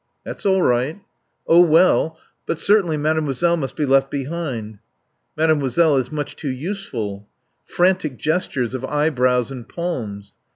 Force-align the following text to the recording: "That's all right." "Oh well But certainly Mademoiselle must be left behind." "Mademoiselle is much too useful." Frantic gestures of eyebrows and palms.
"That's 0.23 0.47
all 0.47 0.63
right." 0.63 0.99
"Oh 1.45 1.59
well 1.61 2.17
But 2.47 2.57
certainly 2.57 2.97
Mademoiselle 2.97 3.55
must 3.55 3.75
be 3.75 3.85
left 3.85 4.09
behind." 4.09 4.79
"Mademoiselle 5.37 5.95
is 5.97 6.11
much 6.11 6.35
too 6.35 6.49
useful." 6.49 7.29
Frantic 7.65 8.17
gestures 8.17 8.73
of 8.73 8.83
eyebrows 8.83 9.51
and 9.51 9.69
palms. 9.69 10.33